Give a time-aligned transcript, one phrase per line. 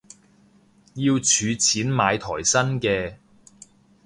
[0.95, 3.13] 要儲錢買台新嘅